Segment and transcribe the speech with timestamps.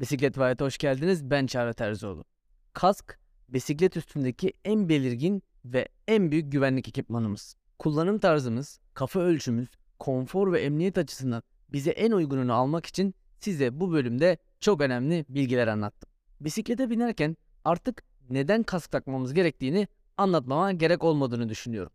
[0.00, 1.30] Bisiklet Vayet'e hoş geldiniz.
[1.30, 2.24] Ben Çağrı Terzioğlu.
[2.72, 7.56] Kask, bisiklet üstündeki en belirgin ve en büyük güvenlik ekipmanımız.
[7.78, 11.42] Kullanım tarzımız, kafa ölçümüz, konfor ve emniyet açısından
[11.72, 16.10] bize en uygununu almak için size bu bölümde çok önemli bilgiler anlattım.
[16.40, 21.92] Bisiklete binerken artık neden kask takmamız gerektiğini anlatmama gerek olmadığını düşünüyorum.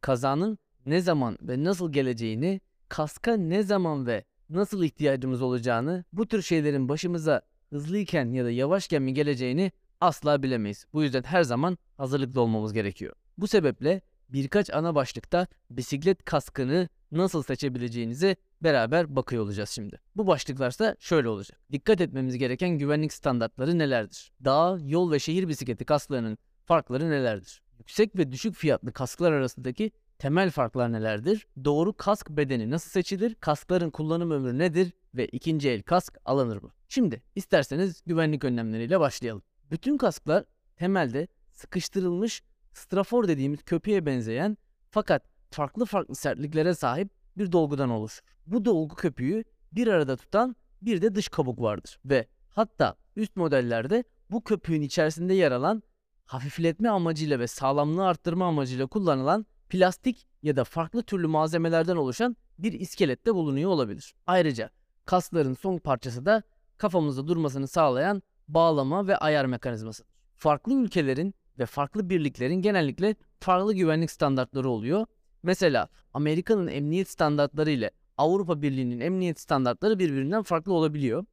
[0.00, 4.24] Kazanın ne zaman ve nasıl geleceğini, kaska ne zaman ve
[4.54, 10.86] nasıl ihtiyacımız olacağını, bu tür şeylerin başımıza hızlıyken ya da yavaşken mi geleceğini asla bilemeyiz.
[10.92, 13.14] Bu yüzden her zaman hazırlıklı olmamız gerekiyor.
[13.38, 20.00] Bu sebeple birkaç ana başlıkta bisiklet kaskını nasıl seçebileceğinize beraber bakıyor olacağız şimdi.
[20.16, 21.60] Bu başlıklarsa şöyle olacak.
[21.72, 24.32] Dikkat etmemiz gereken güvenlik standartları nelerdir?
[24.44, 27.62] Dağ, yol ve şehir bisikleti kasklarının farkları nelerdir?
[27.78, 31.46] Yüksek ve düşük fiyatlı kasklar arasındaki temel farklar nelerdir?
[31.64, 33.34] Doğru kask bedeni nasıl seçilir?
[33.34, 34.92] Kaskların kullanım ömrü nedir?
[35.14, 36.70] Ve ikinci el kask alınır mı?
[36.88, 39.42] Şimdi isterseniz güvenlik önlemleriyle başlayalım.
[39.70, 40.44] Bütün kasklar
[40.76, 44.56] temelde sıkıştırılmış strafor dediğimiz köpüğe benzeyen
[44.90, 48.22] fakat farklı farklı sertliklere sahip bir dolgudan oluşur.
[48.46, 54.04] Bu dolgu köpüğü bir arada tutan bir de dış kabuk vardır ve hatta üst modellerde
[54.30, 55.82] bu köpüğün içerisinde yer alan
[56.26, 62.72] hafifletme amacıyla ve sağlamlığı arttırma amacıyla kullanılan plastik ya da farklı türlü malzemelerden oluşan bir
[62.72, 64.14] iskelette bulunuyor olabilir.
[64.26, 64.70] Ayrıca
[65.04, 66.42] kasların son parçası da
[66.76, 70.10] kafamızda durmasını sağlayan bağlama ve ayar mekanizmasıdır.
[70.36, 75.06] Farklı ülkelerin ve farklı birliklerin genellikle farklı güvenlik standartları oluyor.
[75.42, 81.24] Mesela Amerika'nın emniyet standartları ile Avrupa Birliği'nin emniyet standartları birbirinden farklı olabiliyor.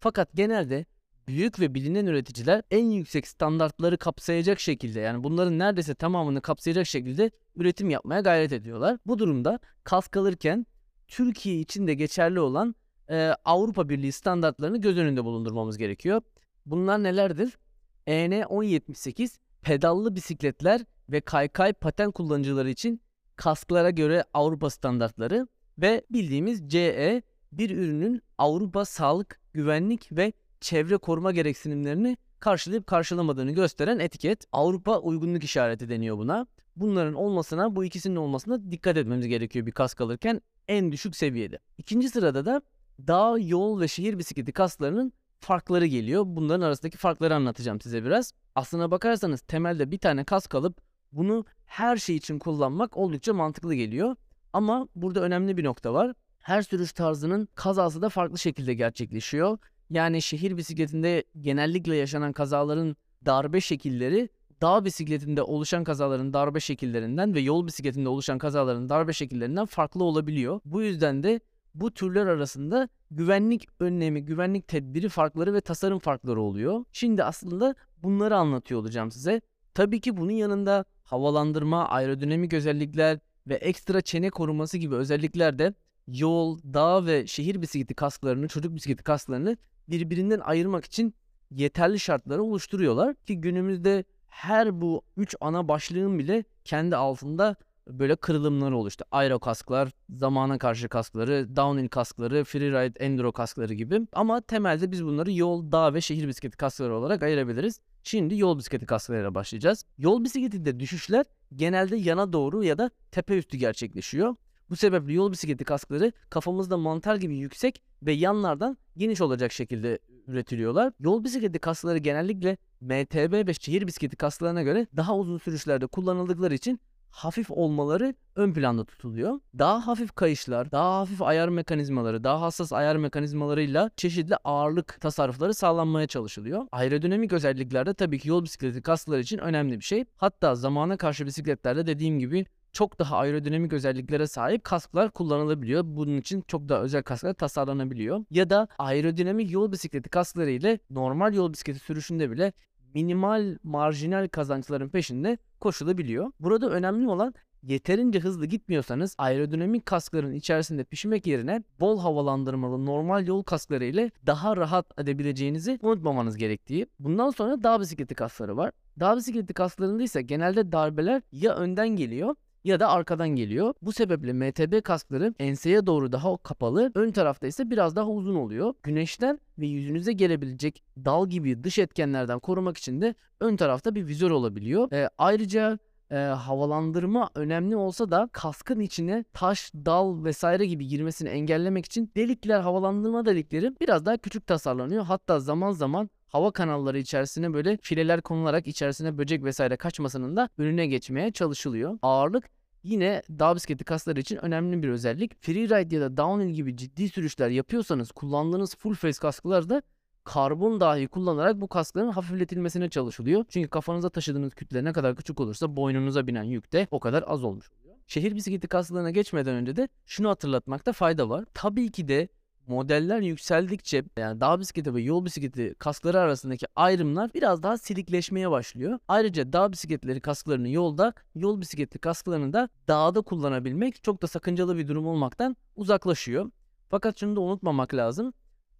[0.00, 0.86] Fakat genelde
[1.28, 7.30] büyük ve bilinen üreticiler en yüksek standartları kapsayacak şekilde yani bunların neredeyse tamamını kapsayacak şekilde
[7.56, 8.98] üretim yapmaya gayret ediyorlar.
[9.06, 10.66] Bu durumda kask alırken
[11.08, 12.74] Türkiye için de geçerli olan
[13.10, 16.22] e, Avrupa Birliği standartlarını göz önünde bulundurmamız gerekiyor.
[16.66, 17.58] Bunlar nelerdir?
[18.06, 23.00] EN 1078 pedallı bisikletler ve kaykay paten kullanıcıları için
[23.36, 27.22] kasklara göre Avrupa standartları ve bildiğimiz CE
[27.52, 34.44] bir ürünün Avrupa sağlık, güvenlik ve çevre koruma gereksinimlerini karşılayıp karşılamadığını gösteren etiket.
[34.52, 36.46] Avrupa uygunluk işareti deniyor buna.
[36.76, 41.58] Bunların olmasına, bu ikisinin olmasına dikkat etmemiz gerekiyor bir kask alırken en düşük seviyede.
[41.78, 42.62] İkinci sırada da
[43.06, 46.22] dağ, yol ve şehir bisikleti kasklarının farkları geliyor.
[46.26, 48.32] Bunların arasındaki farkları anlatacağım size biraz.
[48.54, 50.80] Aslına bakarsanız temelde bir tane kask alıp
[51.12, 54.16] bunu her şey için kullanmak oldukça mantıklı geliyor.
[54.52, 56.14] Ama burada önemli bir nokta var.
[56.38, 59.58] Her sürüş tarzının kazası da farklı şekilde gerçekleşiyor.
[59.90, 64.28] Yani şehir bisikletinde genellikle yaşanan kazaların darbe şekilleri
[64.62, 70.60] dağ bisikletinde oluşan kazaların darbe şekillerinden ve yol bisikletinde oluşan kazaların darbe şekillerinden farklı olabiliyor.
[70.64, 71.40] Bu yüzden de
[71.74, 76.84] bu türler arasında güvenlik önlemi, güvenlik tedbiri farkları ve tasarım farkları oluyor.
[76.92, 79.40] Şimdi aslında bunları anlatıyor olacağım size.
[79.74, 85.74] Tabii ki bunun yanında havalandırma, aerodinamik özellikler ve ekstra çene koruması gibi özellikler de
[86.08, 89.56] yol, dağ ve şehir bisikleti kasklarını, çocuk bisikleti kasklarını
[89.88, 91.14] birbirinden ayırmak için
[91.50, 97.56] yeterli şartları oluşturuyorlar ki günümüzde her bu üç ana başlığın bile kendi altında
[97.88, 99.04] böyle kırılımları oluştu.
[99.10, 104.00] Aero kasklar, zamana karşı kaskları, downhill kaskları, freeride enduro kaskları gibi.
[104.12, 107.80] Ama temelde biz bunları yol, dağ ve şehir bisikleti kaskları olarak ayırabiliriz.
[108.02, 109.84] Şimdi yol bisikleti kasklarıyla başlayacağız.
[109.98, 111.26] Yol bisikletinde düşüşler
[111.56, 114.34] genelde yana doğru ya da tepe üstü gerçekleşiyor.
[114.70, 120.92] Bu sebeple yol bisikleti kaskları kafamızda mantar gibi yüksek ve yanlardan geniş olacak şekilde üretiliyorlar.
[121.00, 126.80] Yol bisikleti kaskları genellikle MTB ve şehir bisikleti kasklarına göre daha uzun sürüşlerde kullanıldıkları için
[127.10, 129.40] hafif olmaları ön planda tutuluyor.
[129.58, 136.06] Daha hafif kayışlar, daha hafif ayar mekanizmaları, daha hassas ayar mekanizmalarıyla çeşitli ağırlık tasarrufları sağlanmaya
[136.06, 136.66] çalışılıyor.
[136.72, 140.04] Aerodinamik özellikler de tabii ki yol bisikleti kaskları için önemli bir şey.
[140.16, 142.46] Hatta zamana karşı bisikletlerde dediğim gibi
[142.78, 145.82] çok daha aerodinamik özelliklere sahip kasklar kullanılabiliyor.
[145.86, 148.24] Bunun için çok daha özel kasklar tasarlanabiliyor.
[148.30, 152.52] Ya da aerodinamik yol bisikleti kaskları ile normal yol bisikleti sürüşünde bile
[152.94, 156.32] minimal marjinal kazançların peşinde koşulabiliyor.
[156.40, 163.42] Burada önemli olan yeterince hızlı gitmiyorsanız aerodinamik kaskların içerisinde pişmek yerine bol havalandırmalı normal yol
[163.42, 166.86] kaskları ile daha rahat edebileceğinizi unutmamanız gerektiği.
[166.98, 168.72] Bundan sonra dağ bisikleti kaskları var.
[169.00, 173.74] Dağ bisikleti kasklarında ise genelde darbeler ya önden geliyor ya da arkadan geliyor.
[173.82, 178.74] Bu sebeple MTB kaskları enseye doğru daha kapalı, ön tarafta ise biraz daha uzun oluyor.
[178.82, 184.30] Güneşten ve yüzünüze gelebilecek dal gibi dış etkenlerden korumak için de ön tarafta bir vizör
[184.30, 184.92] olabiliyor.
[184.92, 185.78] E, ayrıca
[186.10, 192.60] e, havalandırma önemli olsa da kaskın içine taş, dal vesaire gibi girmesini engellemek için delikler,
[192.60, 195.04] havalandırma delikleri biraz daha küçük tasarlanıyor.
[195.04, 200.86] Hatta zaman zaman hava kanalları içerisine böyle fileler konularak içerisine böcek vesaire kaçmasının da önüne
[200.86, 201.98] geçmeye çalışılıyor.
[202.02, 202.50] Ağırlık
[202.82, 205.42] yine dağ bisikleti kasları için önemli bir özellik.
[205.42, 209.82] Freeride ya da downhill gibi ciddi sürüşler yapıyorsanız kullandığınız full face kasklarda
[210.24, 213.44] karbon dahi kullanarak bu kaskların hafifletilmesine çalışılıyor.
[213.48, 217.44] Çünkü kafanıza taşıdığınız kütle ne kadar küçük olursa boynunuza binen yük de o kadar az
[217.44, 217.96] olmuş oluyor.
[218.06, 221.44] Şehir bisikleti kasklarına geçmeden önce de şunu hatırlatmakta fayda var.
[221.54, 222.28] Tabii ki de
[222.68, 228.98] modeller yükseldikçe yani dağ bisikleti ve yol bisikleti kaskları arasındaki ayrımlar biraz daha silikleşmeye başlıyor.
[229.08, 234.88] Ayrıca dağ bisikletleri kasklarını yolda, yol bisikletli kasklarını da dağda kullanabilmek çok da sakıncalı bir
[234.88, 236.50] durum olmaktan uzaklaşıyor.
[236.88, 238.32] Fakat şunu da unutmamak lazım.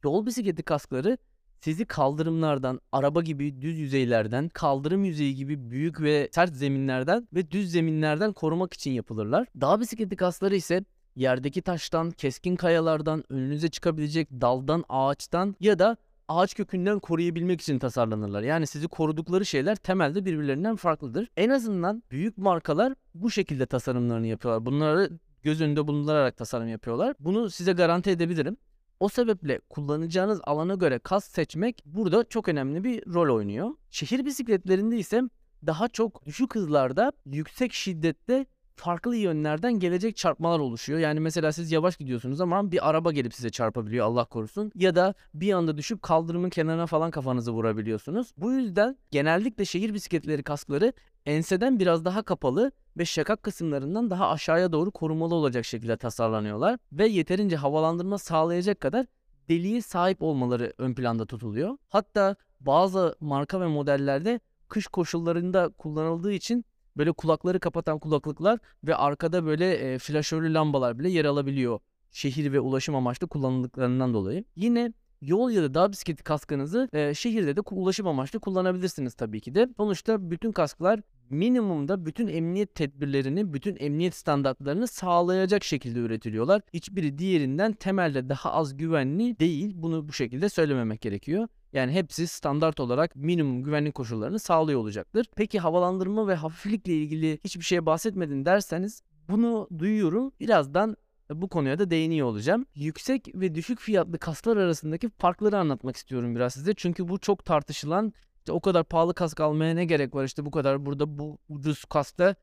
[0.05, 1.19] Yol bisikleti kaskları
[1.61, 7.71] sizi kaldırımlardan, araba gibi düz yüzeylerden, kaldırım yüzeyi gibi büyük ve sert zeminlerden ve düz
[7.71, 9.49] zeminlerden korumak için yapılırlar.
[9.61, 10.85] Dağ bisikleti kaskları ise
[11.19, 15.97] yerdeki taştan, keskin kayalardan, önünüze çıkabilecek daldan, ağaçtan ya da
[16.29, 18.43] ağaç kökünden koruyabilmek için tasarlanırlar.
[18.43, 21.29] Yani sizi korudukları şeyler temelde birbirlerinden farklıdır.
[21.37, 24.67] En azından büyük markalar bu şekilde tasarımlarını yapıyorlar.
[24.67, 25.11] Bunları
[25.43, 27.15] göz önünde bulundurarak tasarım yapıyorlar.
[27.21, 28.57] Bunu size garanti edebilirim.
[29.01, 33.71] O sebeple kullanacağınız alana göre kas seçmek burada çok önemli bir rol oynuyor.
[33.91, 35.23] Şehir bisikletlerinde ise
[35.67, 38.47] daha çok düşük hızlarda yüksek şiddette
[38.79, 40.99] farklı yönlerden gelecek çarpmalar oluşuyor.
[40.99, 44.73] Yani mesela siz yavaş gidiyorsunuz ama bir araba gelip size çarpabiliyor Allah korusun.
[44.75, 48.33] Ya da bir anda düşüp kaldırımın kenarına falan kafanızı vurabiliyorsunuz.
[48.37, 50.93] Bu yüzden genellikle şehir bisikletleri kaskları
[51.27, 57.07] enseden biraz daha kapalı ve şakak kısımlarından daha aşağıya doğru korumalı olacak şekilde tasarlanıyorlar ve
[57.07, 59.07] yeterince havalandırma sağlayacak kadar
[59.49, 61.77] deliğe sahip olmaları ön planda tutuluyor.
[61.89, 66.65] Hatta bazı marka ve modellerde kış koşullarında kullanıldığı için
[66.99, 71.81] böyle kulakları kapatan kulaklıklar ve arkada böyle e, flaşörlü lambalar bile yer alabiliyor.
[72.13, 74.45] Şehir ve ulaşım amaçlı kullanıldıklarından dolayı.
[74.57, 74.93] Yine
[75.23, 79.69] yol ya da dağ bisikleti kaskınızı e, şehirde de ulaşım amaçlı kullanabilirsiniz tabii ki de.
[79.77, 81.01] Sonuçta bütün kasklar
[81.31, 86.63] minimumda bütün emniyet tedbirlerini, bütün emniyet standartlarını sağlayacak şekilde üretiliyorlar.
[86.75, 89.73] Hiçbiri diğerinden temelde daha az güvenli değil.
[89.75, 91.49] Bunu bu şekilde söylememek gerekiyor.
[91.73, 95.27] Yani hepsi standart olarak minimum güvenlik koşullarını sağlıyor olacaktır.
[95.37, 100.33] Peki havalandırma ve hafiflikle ilgili hiçbir şeye bahsetmedin derseniz bunu duyuyorum.
[100.41, 100.97] Birazdan
[101.31, 102.67] bu konuya da değiniyor olacağım.
[102.75, 106.75] Yüksek ve düşük fiyatlı kasklar arasındaki farkları anlatmak istiyorum biraz size.
[106.75, 110.51] Çünkü bu çok tartışılan işte o kadar pahalı kask almaya ne gerek var işte bu
[110.51, 112.35] kadar burada bu ucuz kaskta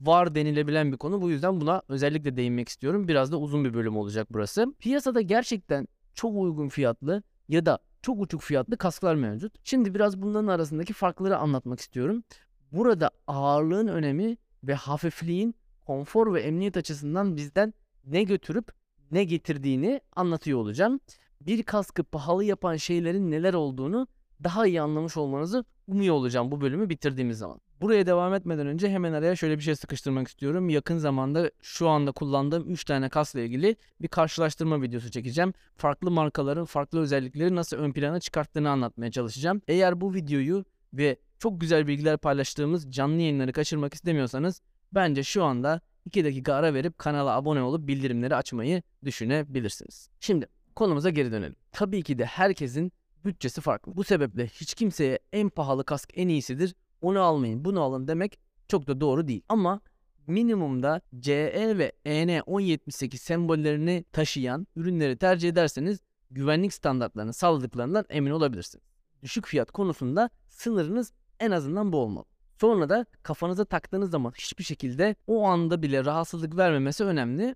[0.00, 1.22] var denilebilen bir konu.
[1.22, 3.08] Bu yüzden buna özellikle değinmek istiyorum.
[3.08, 4.74] Biraz da uzun bir bölüm olacak burası.
[4.78, 9.52] Piyasada gerçekten çok uygun fiyatlı ya da çok uçuk fiyatlı kasklar mevcut.
[9.64, 12.24] Şimdi biraz bunların arasındaki farkları anlatmak istiyorum.
[12.72, 15.54] Burada ağırlığın önemi ve hafifliğin
[15.86, 17.74] konfor ve emniyet açısından bizden
[18.06, 18.72] ne götürüp
[19.10, 21.00] ne getirdiğini anlatıyor olacağım.
[21.40, 24.06] Bir kaskı pahalı yapan şeylerin neler olduğunu
[24.44, 27.60] daha iyi anlamış olmanızı umuyor olacağım bu bölümü bitirdiğimiz zaman.
[27.82, 30.68] Buraya devam etmeden önce hemen araya şöyle bir şey sıkıştırmak istiyorum.
[30.68, 35.52] Yakın zamanda şu anda kullandığım 3 tane kasla ilgili bir karşılaştırma videosu çekeceğim.
[35.76, 39.62] Farklı markaların farklı özellikleri nasıl ön plana çıkarttığını anlatmaya çalışacağım.
[39.68, 40.64] Eğer bu videoyu
[40.94, 44.60] ve çok güzel bilgiler paylaştığımız canlı yayınları kaçırmak istemiyorsanız
[44.92, 50.08] bence şu anda 2 dakika ara verip kanala abone olup bildirimleri açmayı düşünebilirsiniz.
[50.20, 51.56] Şimdi konumuza geri dönelim.
[51.72, 52.92] Tabii ki de herkesin
[53.24, 53.96] bütçesi farklı.
[53.96, 58.86] Bu sebeple hiç kimseye en pahalı kask en iyisidir, onu almayın, bunu alın demek çok
[58.86, 59.42] da doğru değil.
[59.48, 59.80] Ama
[60.26, 65.98] minimumda CE ve EN 1078 sembollerini taşıyan ürünleri tercih ederseniz
[66.30, 68.84] güvenlik standartlarını sağladıklarından emin olabilirsiniz.
[69.22, 72.24] Düşük fiyat konusunda sınırınız en azından bu olmalı.
[72.60, 77.54] Sonra da kafanıza taktığınız zaman hiçbir şekilde o anda bile rahatsızlık vermemesi önemli.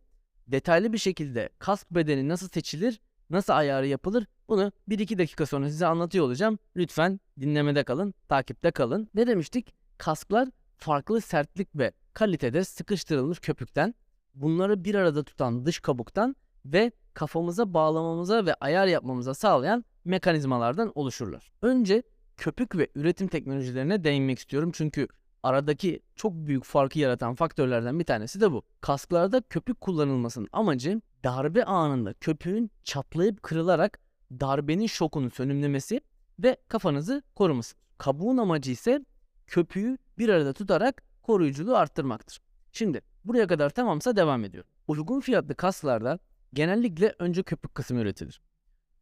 [0.48, 5.86] Detaylı bir şekilde kask bedeni nasıl seçilir, nasıl ayarı yapılır bunu 1-2 dakika sonra size
[5.86, 6.58] anlatıyor olacağım.
[6.76, 9.08] Lütfen dinlemede kalın, takipte kalın.
[9.14, 9.74] Ne demiştik?
[9.98, 13.94] Kasklar farklı sertlik ve kalitede sıkıştırılmış köpükten,
[14.34, 21.52] bunları bir arada tutan dış kabuktan ve kafamıza bağlamamıza ve ayar yapmamıza sağlayan mekanizmalardan oluşurlar.
[21.62, 22.02] Önce
[22.36, 25.08] köpük ve üretim teknolojilerine değinmek istiyorum çünkü
[25.46, 28.62] aradaki çok büyük farkı yaratan faktörlerden bir tanesi de bu.
[28.80, 33.98] Kasklarda köpük kullanılmasının amacı darbe anında köpüğün çatlayıp kırılarak
[34.30, 36.00] darbenin şokunu sönümlemesi
[36.38, 37.76] ve kafanızı koruması.
[37.98, 39.04] Kabuğun amacı ise
[39.46, 42.40] köpüğü bir arada tutarak koruyuculuğu arttırmaktır.
[42.72, 44.70] Şimdi buraya kadar tamamsa devam ediyorum.
[44.88, 46.18] Uygun fiyatlı kasklarda
[46.52, 48.40] genellikle önce köpük kısmı üretilir.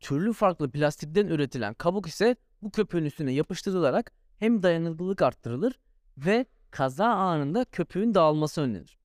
[0.00, 5.78] Türlü farklı plastikten üretilen kabuk ise bu köpüğün üstüne yapıştırılarak hem dayanıklılık arttırılır
[6.18, 8.98] ve kaza anında köpüğün dağılması önlenir.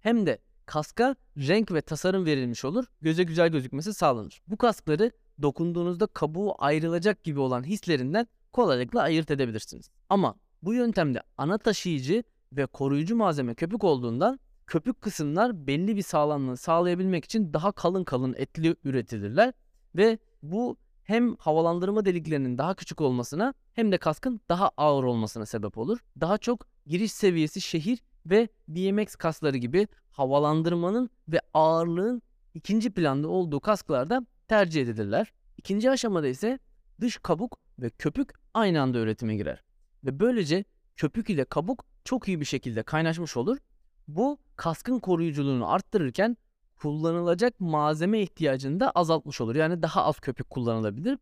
[0.00, 4.42] Hem de kaska renk ve tasarım verilmiş olur, göze güzel gözükmesi sağlanır.
[4.46, 5.10] Bu kaskları
[5.42, 9.90] dokunduğunuzda kabuğu ayrılacak gibi olan hislerinden kolaylıkla ayırt edebilirsiniz.
[10.08, 16.56] Ama bu yöntemde ana taşıyıcı ve koruyucu malzeme köpük olduğundan köpük kısımlar belli bir sağlamlığı
[16.56, 19.52] sağlayabilmek için daha kalın kalın etli üretilirler
[19.96, 20.76] ve bu
[21.06, 25.98] hem havalandırma deliklerinin daha küçük olmasına hem de kaskın daha ağır olmasına sebep olur.
[26.20, 32.22] Daha çok giriş seviyesi şehir ve BMX kasları gibi havalandırmanın ve ağırlığın
[32.54, 35.32] ikinci planda olduğu kasklarda tercih edilirler.
[35.58, 36.58] İkinci aşamada ise
[37.00, 39.62] dış kabuk ve köpük aynı anda üretime girer.
[40.04, 40.64] Ve böylece
[40.96, 43.58] köpük ile kabuk çok iyi bir şekilde kaynaşmış olur.
[44.08, 46.36] Bu kaskın koruyuculuğunu arttırırken
[46.76, 49.54] kullanılacak malzeme ihtiyacını da azaltmış olur.
[49.54, 51.18] Yani daha az köpük kullanılabilir.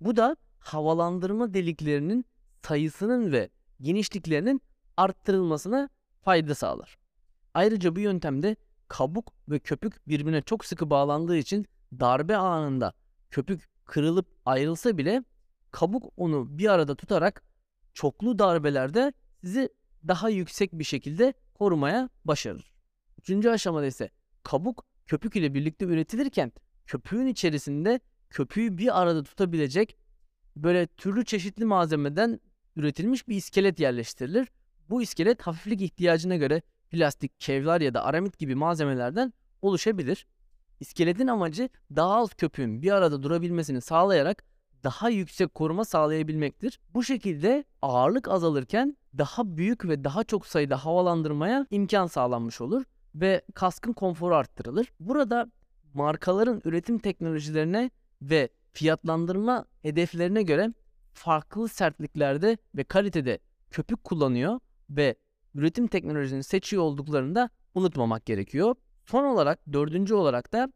[0.00, 2.24] Bu da havalandırma deliklerinin
[2.62, 4.62] sayısının ve genişliklerinin
[4.96, 5.88] arttırılmasına
[6.22, 6.98] fayda sağlar.
[7.54, 8.56] Ayrıca bu yöntemde
[8.88, 11.66] kabuk ve köpük birbirine çok sıkı bağlandığı için
[12.00, 12.92] darbe anında
[13.30, 15.24] köpük kırılıp ayrılsa bile
[15.70, 17.42] kabuk onu bir arada tutarak
[17.94, 19.68] çoklu darbelerde sizi
[20.08, 22.72] daha yüksek bir şekilde korumaya başarır.
[23.18, 24.10] Üçüncü aşamada ise
[24.42, 26.52] kabuk köpük ile birlikte üretilirken
[26.86, 29.96] köpüğün içerisinde köpüğü bir arada tutabilecek
[30.56, 32.40] böyle türlü çeşitli malzemeden
[32.76, 34.48] üretilmiş bir iskelet yerleştirilir.
[34.90, 39.32] Bu iskelet hafiflik ihtiyacına göre plastik, kevlar ya da aramit gibi malzemelerden
[39.62, 40.26] oluşabilir.
[40.80, 44.44] İskeletin amacı daha az köpüğün bir arada durabilmesini sağlayarak
[44.84, 46.80] daha yüksek koruma sağlayabilmektir.
[46.94, 52.84] Bu şekilde ağırlık azalırken daha büyük ve daha çok sayıda havalandırmaya imkan sağlanmış olur
[53.14, 54.92] ve kaskın konforu arttırılır.
[55.00, 55.46] Burada
[55.94, 57.90] markaların üretim teknolojilerine
[58.22, 60.74] ve fiyatlandırma hedeflerine göre
[61.12, 63.38] farklı sertliklerde ve kalitede
[63.70, 65.16] köpük kullanıyor ve
[65.54, 68.74] üretim teknolojisini seçiyor olduklarını da unutmamak gerekiyor.
[69.06, 70.72] Son olarak dördüncü olarak da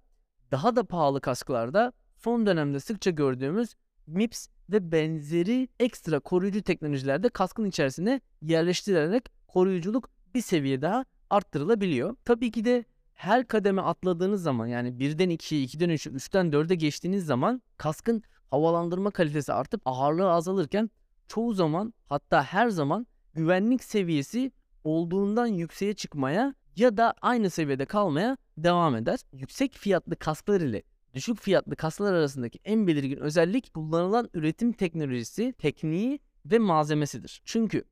[0.51, 3.75] daha da pahalı kasklarda son dönemde sıkça gördüğümüz
[4.07, 12.17] MIPS ve benzeri ekstra koruyucu teknolojilerde kaskın içerisine yerleştirilerek koruyuculuk bir seviye daha arttırılabiliyor.
[12.25, 17.27] Tabii ki de her kademe atladığınız zaman yani birden 2'ye, 2'den 3'e, 3'ten 4'e geçtiğiniz
[17.27, 20.91] zaman kaskın havalandırma kalitesi artıp ağırlığı azalırken
[21.29, 24.53] çoğu zaman hatta her zaman güvenlik seviyesi
[24.85, 29.19] olduğundan yükseğe çıkmaya ya da aynı seviyede kalmaya devam eder.
[29.33, 30.83] Yüksek fiyatlı kasklar ile
[31.15, 37.43] düşük fiyatlı kasklar arasındaki en belirgin özellik kullanılan üretim teknolojisi, tekniği ve malzemesidir.
[37.45, 37.85] Çünkü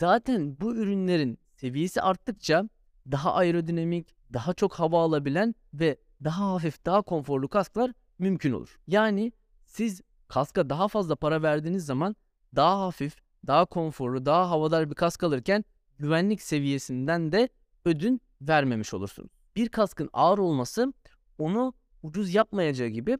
[0.00, 2.68] zaten bu ürünlerin seviyesi arttıkça
[3.10, 8.78] daha aerodinamik, daha çok hava alabilen ve daha hafif, daha konforlu kasklar mümkün olur.
[8.86, 9.32] Yani
[9.66, 12.16] siz kaska daha fazla para verdiğiniz zaman
[12.56, 13.16] daha hafif,
[13.46, 15.64] daha konforlu, daha havadar bir kask alırken
[15.98, 17.48] güvenlik seviyesinden de
[17.84, 19.30] ödün vermemiş olursunuz.
[19.56, 20.92] Bir kaskın ağır olması
[21.38, 23.18] onu ucuz yapmayacağı gibi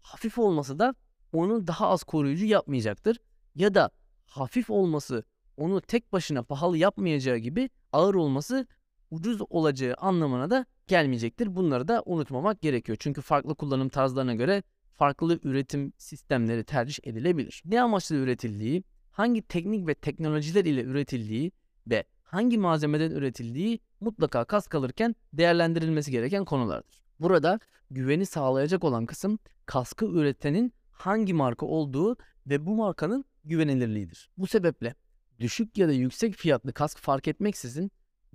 [0.00, 0.94] hafif olması da
[1.32, 3.20] onu daha az koruyucu yapmayacaktır.
[3.54, 3.90] Ya da
[4.26, 5.24] hafif olması
[5.56, 8.66] onu tek başına pahalı yapmayacağı gibi ağır olması
[9.10, 11.56] ucuz olacağı anlamına da gelmeyecektir.
[11.56, 12.98] Bunları da unutmamak gerekiyor.
[13.00, 14.62] Çünkü farklı kullanım tarzlarına göre
[14.94, 17.62] farklı üretim sistemleri tercih edilebilir.
[17.64, 21.52] Ne amaçla üretildiği, hangi teknik ve teknolojiler ile üretildiği
[21.86, 27.02] ve hangi malzemeden üretildiği mutlaka kas kalırken değerlendirilmesi gereken konulardır.
[27.20, 34.30] Burada güveni sağlayacak olan kısım kaskı üretenin hangi marka olduğu ve bu markanın güvenilirliğidir.
[34.38, 34.94] Bu sebeple
[35.38, 37.90] düşük ya da yüksek fiyatlı kask fark etmeksizin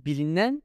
[0.06, 0.62] bilinen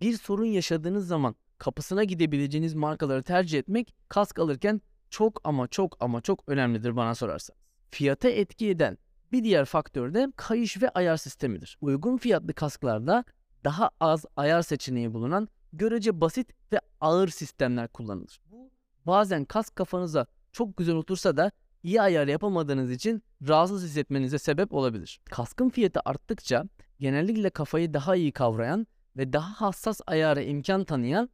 [0.00, 6.20] bir sorun yaşadığınız zaman kapısına gidebileceğiniz markaları tercih etmek kask alırken çok ama çok ama
[6.20, 7.60] çok önemlidir bana sorarsanız.
[7.90, 8.98] Fiyata etki eden
[9.32, 11.78] bir diğer faktör de kayış ve ayar sistemidir.
[11.80, 13.24] Uygun fiyatlı kasklarda
[13.64, 18.40] daha az ayar seçeneği bulunan görece basit ve ağır sistemler kullanılır.
[18.50, 18.70] Bu
[19.06, 25.20] bazen kask kafanıza çok güzel otursa da iyi ayar yapamadığınız için rahatsız hissetmenize sebep olabilir.
[25.30, 26.64] Kaskın fiyatı arttıkça
[27.00, 28.86] genellikle kafayı daha iyi kavrayan
[29.16, 31.30] ve daha hassas ayara imkan tanıyan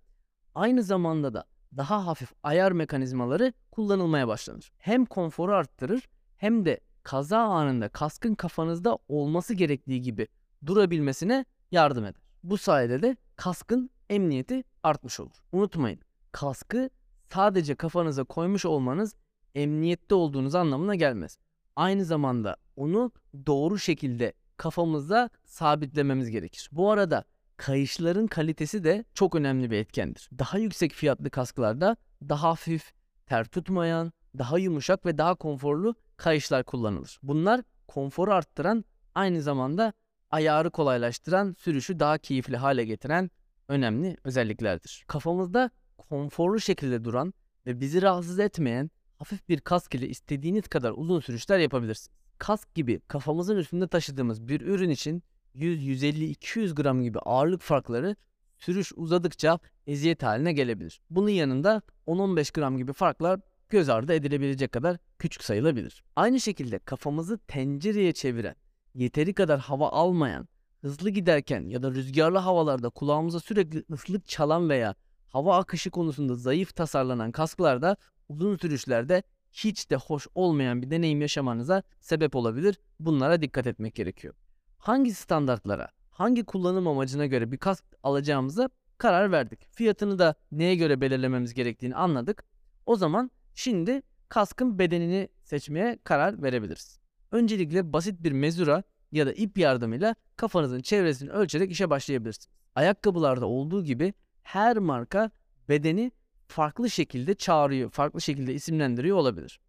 [0.55, 1.45] aynı zamanda da
[1.77, 4.73] daha hafif ayar mekanizmaları kullanılmaya başlanır.
[4.79, 10.29] Hem konforu arttırır hem de kaza anında kaskın kafanızda olması gerektiği gibi
[10.67, 12.23] durabilmesine yardım eder.
[12.43, 15.43] Bu sayede de kaskın emniyeti artmış olur.
[15.53, 16.01] Unutmayın
[16.33, 16.91] kaskı
[17.33, 19.15] sadece kafanıza koymuş olmanız
[19.55, 21.39] emniyette olduğunuz anlamına gelmez.
[21.77, 23.13] Aynı zamanda onu
[23.47, 26.69] doğru şekilde kafamızda sabitlememiz gerekir.
[26.73, 27.25] Bu arada
[27.57, 30.31] kayışların kalitesi de çok önemli bir etkendir.
[30.39, 31.97] Daha yüksek fiyatlı kasklarda
[32.29, 32.93] daha hafif,
[33.27, 37.19] ter tutmayan, daha yumuşak ve daha konforlu kayışlar kullanılır.
[37.23, 39.93] Bunlar konforu arttıran aynı zamanda
[40.31, 43.31] ayarı kolaylaştıran, sürüşü daha keyifli hale getiren
[43.69, 45.05] önemli özelliklerdir.
[45.09, 47.35] Kafamızda konforlu şekilde duran
[47.67, 52.19] ve bizi rahatsız etmeyen hafif bir kask ile istediğiniz kadar uzun sürüşler yapabilirsiniz.
[52.39, 55.23] Kask gibi kafamızın üstünde taşıdığımız bir ürün için
[55.55, 58.17] 100, 150, 200 gram gibi ağırlık farkları
[58.59, 61.01] sürüş uzadıkça eziyet haline gelebilir.
[61.11, 66.03] Bunun yanında 10-15 gram gibi farklar göz ardı edilebilecek kadar küçük sayılabilir.
[66.17, 68.55] Aynı şekilde kafamızı tencereye çeviren,
[68.95, 70.49] yeteri kadar hava almayan,
[70.81, 74.95] hızlı giderken ya da rüzgarlı havalarda kulağımıza sürekli ıslık çalan veya
[75.29, 77.97] hava akışı konusunda zayıf tasarlanan kasklarda
[78.29, 82.79] uzun sürüşlerde hiç de hoş olmayan bir deneyim yaşamanıza sebep olabilir.
[83.01, 84.35] Bunlara dikkat etmek gerekiyor.
[84.79, 89.69] Hangi standartlara, hangi kullanım amacına göre bir kask alacağımıza karar verdik.
[89.75, 92.45] Fiyatını da neye göre belirlememiz gerektiğini anladık.
[92.87, 96.99] O zaman şimdi kaskın bedenini seçmeye karar verebiliriz.
[97.33, 98.83] Öncelikle basit bir mezura
[99.13, 102.49] ya da ip yardımıyla kafanızın çevresini ölçerek işe başlayabilirsiniz.
[102.75, 105.31] Ayakkabılarda olduğu gibi her marka
[105.69, 106.13] bedeni
[106.49, 109.61] farklı şekilde çağırıyor, farklı şekilde isimlendiriyor olabilir.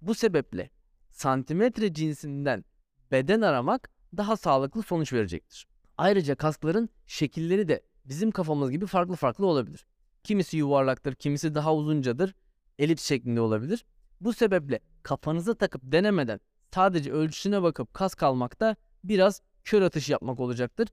[0.00, 0.70] Bu sebeple
[1.10, 2.64] santimetre cinsinden
[3.10, 5.66] beden aramak daha sağlıklı sonuç verecektir.
[5.98, 9.86] Ayrıca kaskların şekilleri de bizim kafamız gibi farklı farklı olabilir.
[10.24, 12.34] Kimisi yuvarlaktır, kimisi daha uzuncadır,
[12.78, 13.84] elips şeklinde olabilir.
[14.20, 16.40] Bu sebeple kafanıza takıp denemeden
[16.74, 20.88] sadece ölçüsüne bakıp kask almakta biraz kör atış yapmak olacaktır.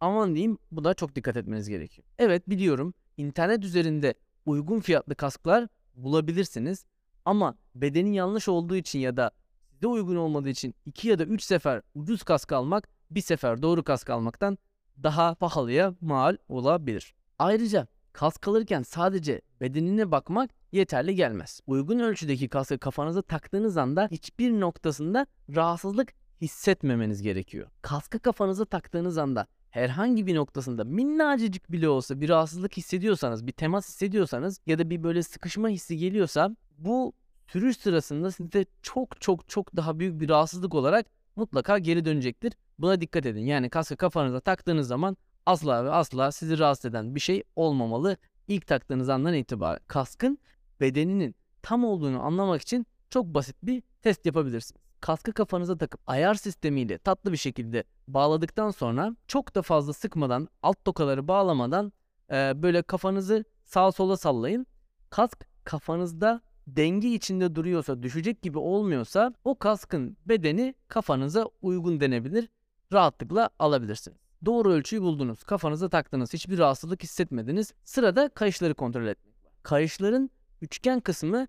[0.00, 2.08] Aman diyeyim buna çok dikkat etmeniz gerekiyor.
[2.18, 4.14] Evet biliyorum internet üzerinde
[4.46, 6.84] uygun fiyatlı kasklar bulabilirsiniz.
[7.24, 9.30] Ama bedeni yanlış olduğu için ya da
[9.72, 13.84] size uygun olmadığı için 2 ya da 3 sefer ucuz kask almak bir sefer doğru
[13.84, 14.58] kask almaktan
[15.02, 17.14] daha pahalıya mal olabilir.
[17.38, 21.60] Ayrıca kask alırken sadece bedenine bakmak yeterli gelmez.
[21.66, 25.26] Uygun ölçüdeki kaskı kafanıza taktığınız anda hiçbir noktasında
[25.56, 27.70] rahatsızlık hissetmemeniz gerekiyor.
[27.82, 33.88] Kaskı kafanıza taktığınız anda herhangi bir noktasında minnacık bile olsa bir rahatsızlık hissediyorsanız, bir temas
[33.88, 37.12] hissediyorsanız ya da bir böyle sıkışma hissi geliyorsa bu
[37.46, 41.06] sürüş sırasında size çok çok çok daha büyük bir rahatsızlık olarak
[41.36, 42.52] mutlaka geri dönecektir.
[42.78, 43.40] Buna dikkat edin.
[43.40, 48.16] Yani kaskı kafanıza taktığınız zaman asla ve asla sizi rahatsız eden bir şey olmamalı.
[48.48, 50.38] İlk taktığınız andan itibaren kaskın
[50.80, 56.98] bedeninin tam olduğunu anlamak için çok basit bir test yapabilirsiniz kaskı kafanıza takıp ayar sistemiyle
[56.98, 61.92] tatlı bir şekilde bağladıktan sonra çok da fazla sıkmadan alt tokaları bağlamadan
[62.30, 64.66] e, böyle kafanızı sağa sola sallayın.
[65.10, 72.48] Kask kafanızda denge içinde duruyorsa düşecek gibi olmuyorsa o kaskın bedeni kafanıza uygun denebilir.
[72.92, 74.18] Rahatlıkla alabilirsiniz.
[74.44, 75.44] Doğru ölçüyü buldunuz.
[75.44, 76.32] Kafanıza taktınız.
[76.32, 77.74] Hiçbir rahatsızlık hissetmediniz.
[77.84, 79.34] Sırada kayışları kontrol etmek.
[79.62, 80.30] Kayışların
[80.62, 81.46] üçgen kısmı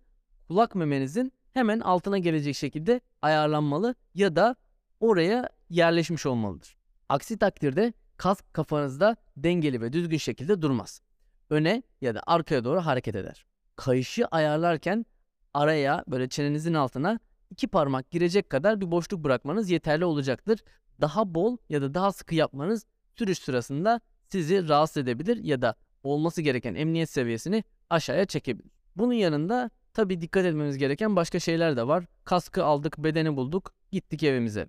[0.48, 4.56] kulak memenizin hemen altına gelecek şekilde ayarlanmalı ya da
[5.00, 6.78] oraya yerleşmiş olmalıdır.
[7.10, 11.02] Aksi takdirde kask kafanızda dengeli ve düzgün şekilde durmaz.
[11.50, 13.46] Öne ya da arkaya doğru hareket eder.
[13.76, 15.06] Kayışı ayarlarken
[15.54, 20.64] araya böyle çenenizin altına iki parmak girecek kadar bir boşluk bırakmanız yeterli olacaktır.
[21.02, 26.42] Daha bol ya da daha sıkı yapmanız sürüş sırasında sizi rahatsız edebilir ya da olması
[26.42, 28.72] gereken emniyet seviyesini aşağıya çekebilir.
[28.96, 32.06] Bunun yanında Tabi dikkat etmemiz gereken başka şeyler de var.
[32.24, 34.68] Kaskı aldık, bedeni bulduk, gittik evimize.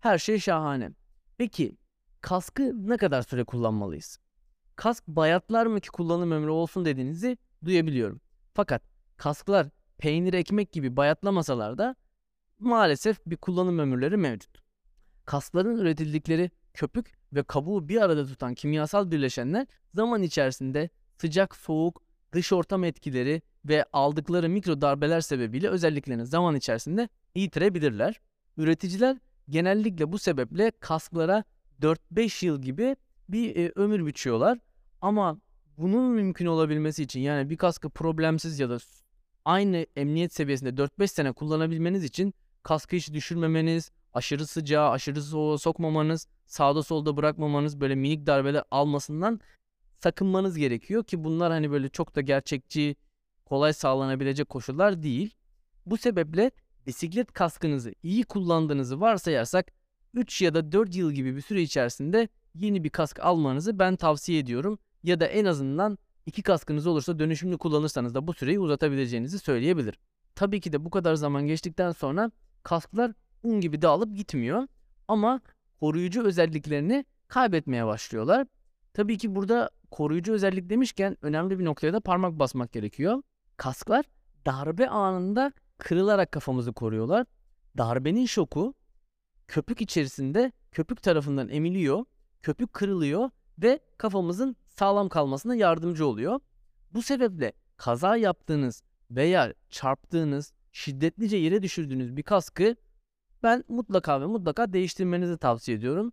[0.00, 0.90] Her şey şahane.
[1.38, 1.76] Peki
[2.20, 4.18] kaskı ne kadar süre kullanmalıyız?
[4.76, 8.20] Kask bayatlar mı ki kullanım ömrü olsun dediğinizi duyabiliyorum.
[8.54, 8.82] Fakat
[9.16, 9.66] kasklar
[9.98, 11.96] peynir ekmek gibi bayatlamasalar da
[12.58, 14.62] maalesef bir kullanım ömürleri mevcut.
[15.24, 22.52] Kaskların üretildikleri köpük ve kabuğu bir arada tutan kimyasal bileşenler zaman içerisinde sıcak, soğuk, dış
[22.52, 28.20] ortam etkileri ve aldıkları mikro darbeler sebebiyle özelliklerini zaman içerisinde yitirebilirler.
[28.56, 29.16] Üreticiler
[29.48, 31.44] genellikle bu sebeple kasklara
[31.82, 32.96] 4-5 yıl gibi
[33.28, 34.58] bir e, ömür biçiyorlar.
[35.00, 35.40] Ama
[35.78, 38.78] bunun mümkün olabilmesi için yani bir kaskı problemsiz ya da
[39.44, 46.26] aynı emniyet seviyesinde 4-5 sene kullanabilmeniz için kaskı hiç düşürmemeniz, aşırı sıcağı, aşırı soğuğa sokmamanız,
[46.46, 49.40] sağda solda bırakmamanız, böyle minik darbeler almasından
[50.02, 52.96] sakınmanız gerekiyor ki bunlar hani böyle çok da gerçekçi,
[53.44, 55.34] kolay sağlanabilecek koşullar değil.
[55.86, 56.50] Bu sebeple
[56.86, 59.72] bisiklet kaskınızı iyi kullandığınızı varsayarsak
[60.14, 64.38] 3 ya da 4 yıl gibi bir süre içerisinde yeni bir kask almanızı ben tavsiye
[64.38, 64.78] ediyorum.
[65.02, 69.98] Ya da en azından iki kaskınız olursa dönüşümlü kullanırsanız da bu süreyi uzatabileceğinizi söyleyebilir.
[70.34, 72.30] Tabii ki de bu kadar zaman geçtikten sonra
[72.62, 74.68] kasklar un gibi dağılıp gitmiyor
[75.08, 75.40] ama
[75.80, 78.46] koruyucu özelliklerini kaybetmeye başlıyorlar.
[78.94, 83.22] Tabii ki burada koruyucu özellik demişken önemli bir noktaya da parmak basmak gerekiyor.
[83.56, 84.04] Kasklar
[84.46, 87.26] darbe anında kırılarak kafamızı koruyorlar.
[87.78, 88.74] Darbenin şoku
[89.48, 92.04] köpük içerisinde köpük tarafından emiliyor,
[92.42, 93.30] köpük kırılıyor
[93.62, 96.40] ve kafamızın sağlam kalmasına yardımcı oluyor.
[96.92, 102.76] Bu sebeple kaza yaptığınız veya çarptığınız, şiddetlice yere düşürdüğünüz bir kaskı
[103.42, 106.12] ben mutlaka ve mutlaka değiştirmenizi tavsiye ediyorum.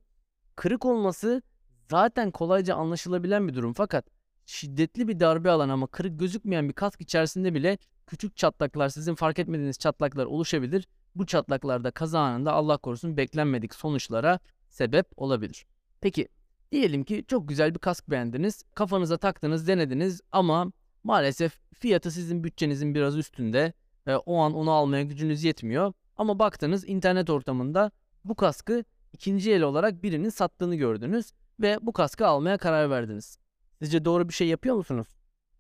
[0.55, 1.41] Kırık olması
[1.89, 4.05] zaten kolayca anlaşılabilen bir durum fakat
[4.45, 9.39] şiddetli bir darbe alan ama kırık gözükmeyen bir kask içerisinde bile küçük çatlaklar, sizin fark
[9.39, 10.87] etmediğiniz çatlaklar oluşabilir.
[11.15, 15.65] Bu çatlaklarda kaza anında Allah korusun beklenmedik sonuçlara sebep olabilir.
[16.01, 16.27] Peki
[16.71, 20.71] diyelim ki çok güzel bir kask beğendiniz, kafanıza taktınız, denediniz ama
[21.03, 23.73] maalesef fiyatı sizin bütçenizin biraz üstünde
[24.07, 25.93] ve o an onu almaya gücünüz yetmiyor.
[26.17, 27.91] Ama baktınız internet ortamında
[28.25, 33.37] bu kaskı ikinci el olarak birinin sattığını gördünüz ve bu kaskı almaya karar verdiniz.
[33.81, 35.07] Sizce doğru bir şey yapıyor musunuz?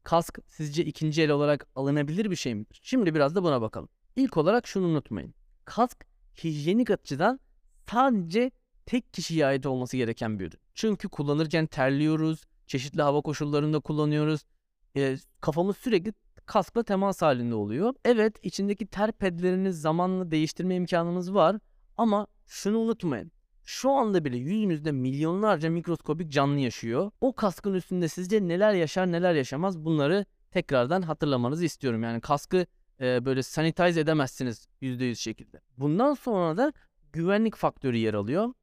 [0.03, 2.79] Kask sizce ikinci el olarak alınabilir bir şey midir?
[2.83, 3.89] Şimdi biraz da buna bakalım.
[4.15, 5.33] İlk olarak şunu unutmayın.
[5.65, 6.05] Kask
[6.43, 7.39] hijyenik açıdan
[7.89, 8.51] sadece
[8.85, 10.59] tek kişiye ait olması gereken bir ürün.
[10.73, 14.41] Çünkü kullanırken terliyoruz, çeşitli hava koşullarında kullanıyoruz.
[14.95, 16.13] E, kafamız sürekli
[16.45, 17.93] kaskla temas halinde oluyor.
[18.05, 21.59] Evet içindeki ter pedlerini zamanla değiştirme imkanımız var
[21.97, 23.31] ama şunu unutmayın.
[23.65, 27.11] Şu anda bile yüzünüzde milyonlarca mikroskopik canlı yaşıyor.
[27.21, 32.03] O kaskın üstünde sizce neler yaşar neler yaşamaz bunları tekrardan hatırlamanızı istiyorum.
[32.03, 32.65] Yani kaskı
[33.01, 35.61] e, böyle sanitize edemezsiniz %100 şekilde.
[35.77, 36.73] Bundan sonra da
[37.13, 38.53] güvenlik faktörü yer alıyor.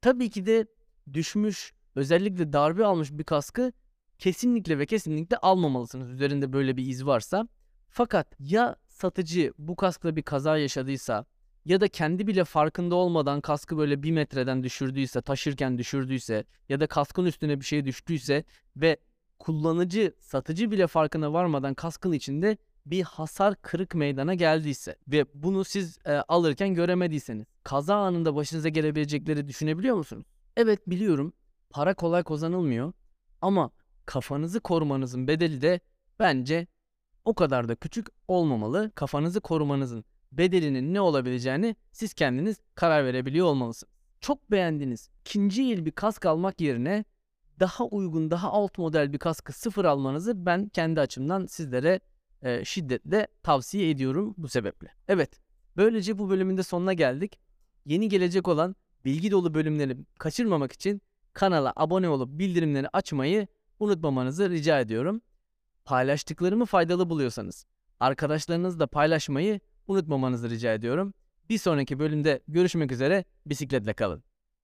[0.00, 0.66] Tabii ki de
[1.12, 3.72] düşmüş özellikle darbe almış bir kaskı
[4.18, 7.48] kesinlikle ve kesinlikle almamalısınız üzerinde böyle bir iz varsa.
[7.88, 11.24] Fakat ya satıcı bu kaskla bir kaza yaşadıysa
[11.66, 16.86] ya da kendi bile farkında olmadan kaskı böyle bir metreden düşürdüyse, taşırken düşürdüyse ya da
[16.86, 18.44] kaskın üstüne bir şey düştüyse
[18.76, 18.96] ve
[19.38, 25.98] kullanıcı, satıcı bile farkına varmadan kaskın içinde bir hasar kırık meydana geldiyse ve bunu siz
[26.04, 30.26] e, alırken göremediyseniz kaza anında başınıza gelebilecekleri düşünebiliyor musunuz?
[30.56, 31.32] Evet biliyorum
[31.70, 32.92] para kolay kazanılmıyor
[33.40, 33.70] ama
[34.04, 35.80] kafanızı korumanızın bedeli de
[36.18, 36.66] bence
[37.24, 38.92] o kadar da küçük olmamalı.
[38.94, 40.04] Kafanızı korumanızın
[40.38, 43.94] bedelinin ne olabileceğini siz kendiniz karar verebiliyor olmalısınız.
[44.20, 47.04] Çok beğendiğiniz ikinci el bir kask almak yerine
[47.60, 52.00] daha uygun, daha alt model bir kaskı sıfır almanızı ben kendi açımdan sizlere
[52.42, 54.88] e, şiddetle tavsiye ediyorum bu sebeple.
[55.08, 55.40] Evet,
[55.76, 57.38] böylece bu bölümün de sonuna geldik.
[57.84, 63.46] Yeni gelecek olan bilgi dolu bölümleri kaçırmamak için kanala abone olup bildirimleri açmayı
[63.80, 65.20] unutmamanızı rica ediyorum.
[65.84, 67.66] Paylaştıklarımı faydalı buluyorsanız
[68.00, 71.14] arkadaşlarınızla paylaşmayı unutmamanızı rica ediyorum.
[71.50, 74.25] Bir sonraki bölümde görüşmek üzere bisikletle kalın.